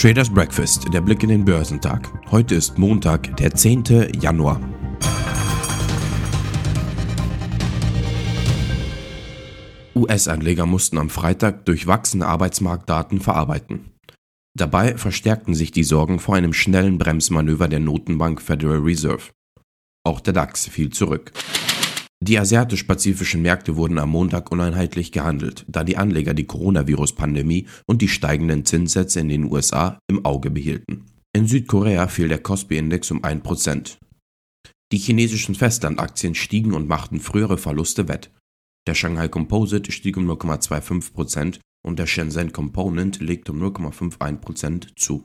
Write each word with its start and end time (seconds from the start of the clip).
Traders 0.00 0.30
Breakfast, 0.30 0.90
der 0.94 1.02
Blick 1.02 1.22
in 1.22 1.28
den 1.28 1.44
Börsentag. 1.44 2.10
Heute 2.30 2.54
ist 2.54 2.78
Montag, 2.78 3.36
der 3.36 3.54
10. 3.54 3.84
Januar. 4.18 4.58
US-Anleger 9.94 10.64
mussten 10.64 10.96
am 10.96 11.10
Freitag 11.10 11.66
durchwachsene 11.66 12.26
Arbeitsmarktdaten 12.26 13.20
verarbeiten. 13.20 13.90
Dabei 14.54 14.96
verstärkten 14.96 15.54
sich 15.54 15.70
die 15.70 15.84
Sorgen 15.84 16.18
vor 16.18 16.34
einem 16.34 16.54
schnellen 16.54 16.96
Bremsmanöver 16.96 17.68
der 17.68 17.80
Notenbank 17.80 18.40
Federal 18.40 18.78
Reserve. 18.78 19.24
Auch 20.04 20.20
der 20.20 20.32
DAX 20.32 20.66
fiel 20.66 20.90
zurück. 20.90 21.32
Die 22.22 22.38
asiatisch-pazifischen 22.38 23.40
Märkte 23.40 23.76
wurden 23.76 23.98
am 23.98 24.10
Montag 24.10 24.52
uneinheitlich 24.52 25.10
gehandelt, 25.10 25.64
da 25.68 25.84
die 25.84 25.96
Anleger 25.96 26.34
die 26.34 26.46
Coronavirus-Pandemie 26.46 27.66
und 27.86 28.02
die 28.02 28.08
steigenden 28.08 28.66
Zinssätze 28.66 29.20
in 29.20 29.30
den 29.30 29.50
USA 29.50 29.98
im 30.06 30.24
Auge 30.26 30.50
behielten. 30.50 31.06
In 31.32 31.46
Südkorea 31.46 32.08
fiel 32.08 32.28
der 32.28 32.42
Kospi-Index 32.42 33.10
um 33.10 33.22
1%. 33.22 33.96
Die 34.92 34.98
chinesischen 34.98 35.54
Festlandaktien 35.54 36.34
stiegen 36.34 36.74
und 36.74 36.88
machten 36.88 37.20
frühere 37.20 37.56
Verluste 37.56 38.08
wett. 38.08 38.30
Der 38.86 38.94
Shanghai 38.94 39.28
Composite 39.28 39.92
stieg 39.92 40.16
um 40.16 40.28
0,25% 40.28 41.60
und 41.86 41.98
der 41.98 42.06
Shenzhen 42.06 42.52
Component 42.52 43.20
legte 43.20 43.52
um 43.52 43.62
0,51% 43.62 44.96
zu. 44.96 45.24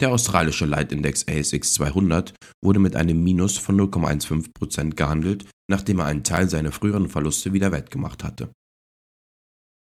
Der 0.00 0.12
australische 0.12 0.64
Leitindex 0.64 1.26
ASX 1.28 1.74
200 1.74 2.34
wurde 2.62 2.78
mit 2.78 2.94
einem 2.94 3.22
Minus 3.24 3.58
von 3.58 3.76
0,15% 3.80 4.94
gehandelt, 4.94 5.46
nachdem 5.68 5.98
er 5.98 6.06
einen 6.06 6.22
Teil 6.22 6.48
seiner 6.48 6.70
früheren 6.70 7.08
Verluste 7.08 7.52
wieder 7.52 7.72
wettgemacht 7.72 8.22
hatte. 8.22 8.52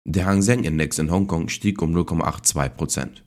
Der 0.09 0.27
Hang 0.27 0.43
Seng 0.43 0.63
Index 0.63 1.01
in 1.01 1.11
Hongkong 1.11 1.49
stieg 1.49 1.83
um 1.83 1.93
0,82%. 1.97 3.23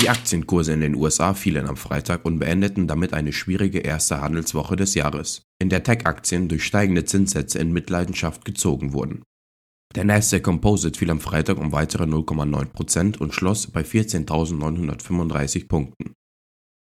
Die 0.00 0.08
Aktienkurse 0.08 0.72
in 0.72 0.80
den 0.80 0.94
USA 0.94 1.34
fielen 1.34 1.68
am 1.68 1.76
Freitag 1.76 2.24
und 2.24 2.38
beendeten 2.38 2.88
damit 2.88 3.12
eine 3.12 3.32
schwierige 3.32 3.80
erste 3.80 4.22
Handelswoche 4.22 4.76
des 4.76 4.94
Jahres, 4.94 5.42
in 5.60 5.68
der 5.68 5.82
Tech-Aktien 5.82 6.48
durch 6.48 6.64
steigende 6.64 7.04
Zinssätze 7.04 7.58
in 7.58 7.72
Mitleidenschaft 7.72 8.46
gezogen 8.46 8.94
wurden. 8.94 9.22
Der 9.94 10.04
Nasdaq 10.04 10.42
Composite 10.42 10.98
fiel 10.98 11.10
am 11.10 11.20
Freitag 11.20 11.58
um 11.58 11.70
weitere 11.70 12.02
0,9% 12.04 13.18
und 13.18 13.32
schloss 13.32 13.68
bei 13.68 13.82
14.935 13.82 15.68
Punkten. 15.68 16.14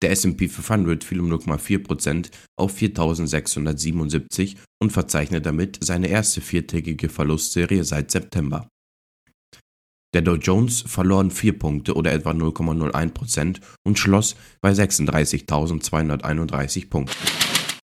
Der 0.02 0.12
S&P 0.12 0.48
500 0.48 1.04
fiel 1.04 1.20
um 1.20 1.30
0,4% 1.32 2.32
auf 2.58 2.78
4.677 2.78 4.56
und 4.82 4.94
verzeichnet 4.94 5.46
damit 5.46 5.80
seine 5.84 6.08
erste 6.08 6.40
viertägige 6.40 7.10
Verlustserie 7.10 7.84
seit 7.84 8.12
September. 8.12 8.70
Der 10.14 10.22
Dow 10.22 10.36
Jones 10.36 10.82
verlor 10.82 11.30
4 11.30 11.60
Punkte 11.60 11.96
oder 11.96 12.14
etwa 12.14 12.32
0,01% 12.32 13.60
und 13.86 14.00
schloss 14.00 14.38
bei 14.62 14.72
36.231 14.72 16.90
Punkten. 16.90 17.41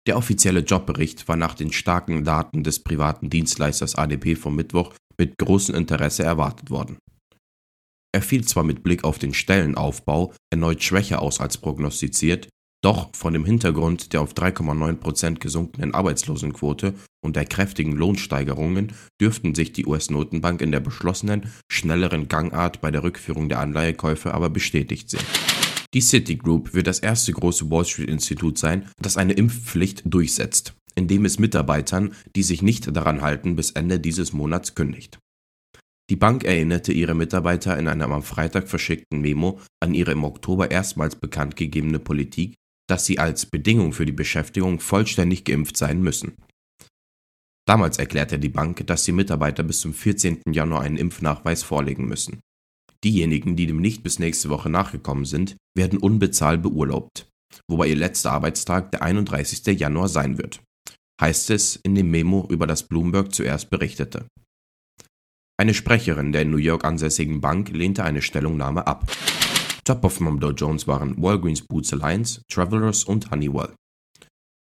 Der 0.08 0.18
offizielle 0.18 0.62
Jobbericht 0.62 1.28
war 1.28 1.36
nach 1.36 1.54
den 1.54 1.72
starken 1.72 2.24
Daten 2.24 2.64
des 2.64 2.80
privaten 2.80 3.30
Dienstleisters 3.30 3.96
ADP 3.96 4.36
vom 4.36 4.56
Mittwoch 4.56 4.94
mit 5.18 5.38
großem 5.38 5.76
Interesse 5.76 6.24
erwartet 6.24 6.72
worden. 6.72 6.98
Er 8.14 8.22
fiel 8.22 8.44
zwar 8.44 8.64
mit 8.64 8.84
Blick 8.84 9.04
auf 9.04 9.20
den 9.20 9.34
Stellenaufbau 9.34 10.34
erneut 10.52 10.84
schwächer 10.84 11.22
aus 11.22 11.40
als 11.40 11.58
prognostiziert, 11.58 12.50
doch 12.84 13.16
von 13.16 13.34
dem 13.34 13.46
Hintergrund 13.46 14.12
der 14.12 14.22
auf 14.22 14.34
3,9% 14.34 15.36
gesunkenen 15.36 15.94
Arbeitslosenquote 15.94 16.96
und 17.24 17.36
der 17.36 17.46
kräftigen 17.46 17.94
Lohnsteigerungen 17.96 18.94
dürften 19.22 19.54
sich 19.54 19.72
die 19.72 19.86
US-Notenbank 19.86 20.62
in 20.62 20.72
der 20.72 20.80
beschlossenen, 20.80 21.52
schnelleren 21.72 22.28
Gangart 22.28 22.82
bei 22.82 22.90
der 22.90 23.04
Rückführung 23.04 23.50
der 23.50 23.60
Anleihekäufe 23.60 24.34
aber 24.34 24.50
bestätigt 24.50 25.12
sehen. 25.12 25.51
Die 25.94 26.02
Citigroup 26.02 26.74
wird 26.74 26.88
das 26.88 27.00
erste 27.00 27.34
große 27.34 27.70
Wall 27.70 27.86
Street-Institut 27.86 28.58
sein, 28.58 28.90
das 29.02 29.18
eine 29.18 29.34
Impfpflicht 29.34 30.04
durchsetzt 30.06 30.74
indem 30.96 31.26
es 31.26 31.40
Mitarbeitern, 31.40 32.14
die 32.36 32.44
sich 32.44 32.62
nicht 32.62 32.96
daran 32.96 33.22
halten, 33.22 33.56
bis 33.56 33.72
Ende 33.72 34.00
dieses 34.00 34.34
Monats 34.34 34.76
kündigt. 34.76 35.20
Die 36.10 36.16
Bank 36.16 36.44
erinnerte 36.44 36.92
ihre 36.92 37.16
Mitarbeiter 37.16 37.78
in 37.78 37.88
einem 37.88 38.12
am 38.12 38.24
Freitag 38.24 38.68
verschickten 38.68 39.22
Memo 39.22 39.60
an 39.82 39.94
ihre 39.94 40.12
im 40.12 40.26
Oktober 40.26 40.70
erstmals 40.70 41.16
bekannt 41.16 41.56
gegebene 41.56 42.00
Politik, 42.00 42.56
dass 42.90 43.06
sie 43.06 43.20
als 43.20 43.46
Bedingung 43.46 43.94
für 43.94 44.06
die 44.06 44.12
Beschäftigung 44.12 44.80
vollständig 44.80 45.46
geimpft 45.46 45.78
sein 45.78 46.02
müssen. 46.02 46.34
Damals 47.66 47.98
erklärte 47.98 48.40
die 48.40 48.50
Bank, 48.50 48.86
dass 48.88 49.06
die 49.06 49.14
Mitarbeiter 49.14 49.64
bis 49.64 49.80
zum 49.80 49.94
14. 49.94 50.42
Januar 50.52 50.82
einen 50.82 50.98
Impfnachweis 50.98 51.64
vorlegen 51.64 52.08
müssen. 52.08 52.42
Diejenigen, 53.04 53.56
die 53.56 53.66
dem 53.66 53.82
nicht 53.82 54.04
bis 54.04 54.20
nächste 54.20 54.50
Woche 54.50 54.70
nachgekommen 54.70 55.26
sind, 55.26 55.58
werden 55.76 56.00
unbezahlt 56.00 56.62
beurlaubt, 56.62 57.28
wobei 57.70 57.88
ihr 57.88 57.96
letzter 57.96 58.32
Arbeitstag 58.32 58.92
der 58.92 59.02
31. 59.02 59.80
Januar 59.80 60.08
sein 60.08 60.38
wird 60.38 60.62
heißt 61.22 61.52
es 61.52 61.76
in 61.84 61.94
dem 61.96 62.10
Memo, 62.10 62.48
über 62.50 62.66
das 62.68 62.84
Bloomberg 62.84 63.34
zuerst 63.34 63.70
berichtete. 63.70 64.26
Eine 65.58 65.76
Sprecherin 65.76 66.32
der 66.32 66.42
in 66.42 66.50
New 66.50 66.58
York 66.58 66.84
ansässigen 66.84 67.40
Bank 67.40 67.70
lehnte 67.70 68.04
eine 68.04 68.24
Stellungnahme 68.24 68.88
ab. 68.88 69.10
Top 69.86 70.04
of 70.04 70.20
am 70.20 70.40
Dow 70.40 70.52
Jones 70.52 70.88
waren 70.88 71.22
Walgreens 71.22 71.62
Boots 71.62 71.94
Alliance, 71.94 72.42
Travelers 72.52 73.04
und 73.04 73.30
Honeywell. 73.30 73.74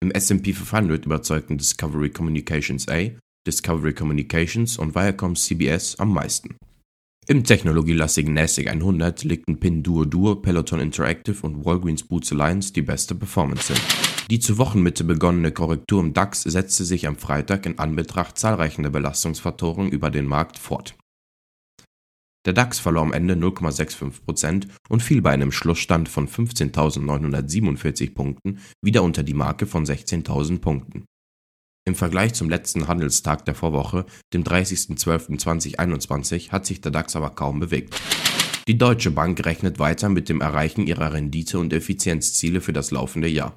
Im 0.00 0.12
S&P 0.12 0.52
500 0.52 1.04
überzeugten 1.04 1.58
Discovery 1.58 2.10
Communications 2.10 2.88
A, 2.88 3.10
Discovery 3.46 3.92
Communications 3.92 4.78
und 4.78 4.94
Viacom 4.94 5.34
CBS 5.34 5.96
am 5.98 6.12
meisten. 6.12 6.56
Im 7.28 7.42
technologielastigen 7.42 8.34
NASDAQ 8.34 8.68
100 8.68 9.24
legten 9.24 9.58
Pinduoduo, 9.58 10.36
Peloton 10.36 10.78
Interactive 10.78 11.44
und 11.44 11.64
Walgreens 11.64 12.04
Boots 12.04 12.30
Alliance 12.30 12.72
die 12.72 12.82
beste 12.82 13.16
Performance 13.16 13.72
hin. 13.72 13.82
Die 14.30 14.38
zur 14.38 14.58
Wochenmitte 14.58 15.02
begonnene 15.02 15.50
Korrektur 15.50 16.00
im 16.00 16.12
DAX 16.14 16.42
setzte 16.42 16.84
sich 16.84 17.08
am 17.08 17.16
Freitag 17.16 17.66
in 17.66 17.80
Anbetracht 17.80 18.38
zahlreicher 18.38 18.88
Belastungsfaktoren 18.90 19.88
über 19.88 20.10
den 20.10 20.26
Markt 20.26 20.56
fort. 20.56 20.94
Der 22.46 22.52
DAX 22.52 22.78
verlor 22.78 23.02
am 23.02 23.12
Ende 23.12 23.34
0,65% 23.34 24.68
und 24.88 25.02
fiel 25.02 25.20
bei 25.20 25.32
einem 25.32 25.50
Schlussstand 25.50 26.08
von 26.08 26.28
15.947 26.28 28.14
Punkten 28.14 28.60
wieder 28.84 29.02
unter 29.02 29.24
die 29.24 29.34
Marke 29.34 29.66
von 29.66 29.84
16.000 29.84 30.60
Punkten. 30.60 31.06
Im 31.88 31.94
Vergleich 31.94 32.34
zum 32.34 32.50
letzten 32.50 32.88
Handelstag 32.88 33.44
der 33.44 33.54
Vorwoche, 33.54 34.06
dem 34.34 34.42
30.12.2021, 34.42 36.50
hat 36.50 36.66
sich 36.66 36.80
der 36.80 36.90
DAX 36.90 37.14
aber 37.14 37.30
kaum 37.30 37.60
bewegt. 37.60 37.94
Die 38.66 38.76
Deutsche 38.76 39.12
Bank 39.12 39.46
rechnet 39.46 39.78
weiter 39.78 40.08
mit 40.08 40.28
dem 40.28 40.40
Erreichen 40.40 40.88
ihrer 40.88 41.12
Rendite- 41.12 41.60
und 41.60 41.72
Effizienzziele 41.72 42.60
für 42.60 42.72
das 42.72 42.90
laufende 42.90 43.28
Jahr. 43.28 43.54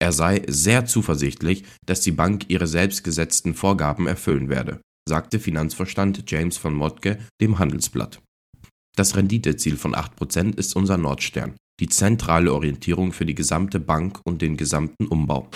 Er 0.00 0.10
sei 0.10 0.42
sehr 0.48 0.86
zuversichtlich, 0.86 1.62
dass 1.86 2.00
die 2.00 2.10
Bank 2.10 2.46
ihre 2.48 2.66
selbstgesetzten 2.66 3.54
Vorgaben 3.54 4.08
erfüllen 4.08 4.48
werde, 4.48 4.80
sagte 5.08 5.38
Finanzvorstand 5.38 6.28
James 6.28 6.56
von 6.56 6.74
Motke 6.74 7.20
dem 7.40 7.60
Handelsblatt. 7.60 8.20
Das 8.96 9.14
Renditeziel 9.14 9.76
von 9.76 9.94
8% 9.94 10.58
ist 10.58 10.74
unser 10.74 10.98
Nordstern, 10.98 11.54
die 11.78 11.88
zentrale 11.88 12.52
Orientierung 12.52 13.12
für 13.12 13.24
die 13.24 13.36
gesamte 13.36 13.78
Bank 13.78 14.18
und 14.24 14.42
den 14.42 14.56
gesamten 14.56 15.06
Umbau. 15.06 15.48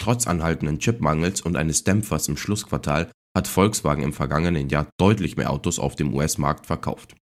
Trotz 0.00 0.26
anhaltenden 0.26 0.78
Chipmangels 0.78 1.42
und 1.42 1.56
eines 1.56 1.84
Dämpfers 1.84 2.26
im 2.28 2.38
Schlussquartal 2.38 3.12
hat 3.36 3.46
Volkswagen 3.46 4.02
im 4.02 4.14
vergangenen 4.14 4.70
Jahr 4.70 4.88
deutlich 4.98 5.36
mehr 5.36 5.50
Autos 5.50 5.78
auf 5.78 5.94
dem 5.94 6.14
US-Markt 6.14 6.66
verkauft. 6.66 7.14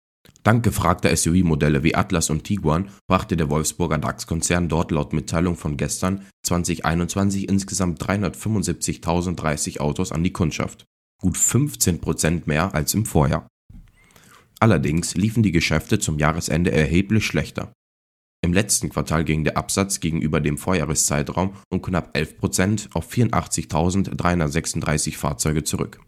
Dank 0.44 0.64
gefragter 0.64 1.14
SUV-Modelle 1.14 1.84
wie 1.84 1.96
Atlas 1.96 2.30
und 2.30 2.44
Tiguan 2.44 2.90
brachte 3.10 3.36
der 3.36 3.50
Wolfsburger 3.50 3.98
DAX-Konzern 3.98 4.70
dort 4.70 4.92
laut 4.92 5.12
Mitteilung 5.12 5.58
von 5.58 5.76
gestern 5.76 6.26
2021 6.44 7.50
insgesamt 7.50 8.02
375.030 8.02 9.80
Autos 9.80 10.12
an 10.12 10.24
die 10.24 10.32
Kundschaft. 10.32 10.86
Gut 11.20 11.36
15% 11.36 12.44
mehr 12.46 12.76
als 12.76 12.94
im 12.94 13.06
Vorjahr. 13.06 13.48
Allerdings 14.60 15.16
liefen 15.16 15.42
die 15.42 15.52
Geschäfte 15.52 15.98
zum 15.98 16.20
Jahresende 16.20 16.72
erheblich 16.72 17.26
schlechter. 17.26 17.74
Im 18.48 18.54
letzten 18.54 18.88
Quartal 18.88 19.26
ging 19.26 19.44
der 19.44 19.58
Absatz 19.58 20.00
gegenüber 20.00 20.40
dem 20.40 20.58
Vorjahreszeitraum 20.58 21.54
um 21.70 21.82
knapp 21.82 22.16
11% 22.16 22.88
auf 22.94 23.12
84.336 23.12 25.18
Fahrzeuge 25.18 25.66
zurück. 25.66 26.00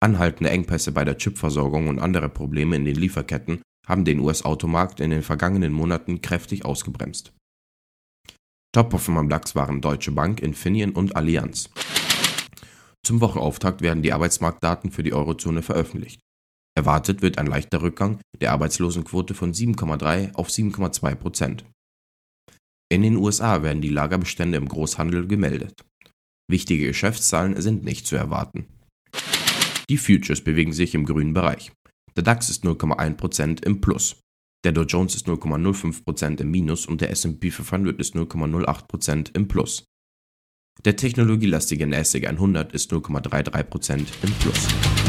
Anhaltende 0.00 0.50
Engpässe 0.50 0.90
bei 0.90 1.04
der 1.04 1.18
Chipversorgung 1.18 1.86
und 1.86 2.00
andere 2.00 2.28
Probleme 2.28 2.74
in 2.74 2.84
den 2.84 2.96
Lieferketten 2.96 3.62
haben 3.86 4.04
den 4.04 4.18
US-Automarkt 4.18 4.98
in 4.98 5.10
den 5.10 5.22
vergangenen 5.22 5.72
Monaten 5.72 6.20
kräftig 6.20 6.64
ausgebremst. 6.64 7.32
Top-Performer 8.72 9.20
am 9.20 9.28
DAX 9.28 9.54
waren 9.54 9.80
Deutsche 9.80 10.10
Bank, 10.10 10.40
Infineon 10.40 10.90
und 10.90 11.14
Allianz. 11.14 11.70
Zum 13.04 13.20
Wochenauftakt 13.20 13.82
werden 13.82 14.02
die 14.02 14.12
Arbeitsmarktdaten 14.12 14.90
für 14.90 15.04
die 15.04 15.14
Eurozone 15.14 15.62
veröffentlicht. 15.62 16.18
Erwartet 16.76 17.22
wird 17.22 17.38
ein 17.38 17.46
leichter 17.46 17.80
Rückgang 17.80 18.20
der 18.40 18.52
Arbeitslosenquote 18.52 19.34
von 19.34 19.52
7,3 19.54 20.34
auf 20.34 20.48
7,2 20.48 21.14
Prozent. 21.14 21.64
In 22.92 23.02
den 23.02 23.16
USA 23.16 23.62
werden 23.62 23.80
die 23.80 23.88
Lagerbestände 23.88 24.58
im 24.58 24.68
Großhandel 24.68 25.26
gemeldet. 25.26 25.84
Wichtige 26.48 26.86
Geschäftszahlen 26.86 27.60
sind 27.60 27.82
nicht 27.82 28.06
zu 28.06 28.14
erwarten. 28.14 28.66
Die 29.88 29.96
Futures 29.96 30.42
bewegen 30.42 30.72
sich 30.72 30.94
im 30.94 31.06
grünen 31.06 31.32
Bereich. 31.32 31.72
Der 32.14 32.22
DAX 32.22 32.50
ist 32.50 32.64
0,1% 32.64 33.64
im 33.64 33.80
Plus. 33.80 34.20
Der 34.64 34.72
Dow 34.72 34.82
Jones 34.82 35.14
ist 35.14 35.26
0,05% 35.26 36.40
im 36.40 36.50
Minus 36.50 36.86
und 36.86 37.00
der 37.00 37.10
S&P 37.10 37.50
500 37.50 37.98
ist 37.98 38.14
0,08% 38.14 39.34
im 39.34 39.48
Plus. 39.48 39.84
Der 40.84 40.96
technologielastige 40.96 41.86
NASDAQ 41.86 42.26
100 42.26 42.72
ist 42.72 42.92
0,33% 42.92 44.06
im 44.22 44.32
Plus. 44.32 45.05